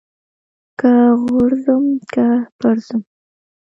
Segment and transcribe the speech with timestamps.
[0.79, 0.91] که
[1.23, 2.25] غورځم که
[2.59, 3.01] پرځم.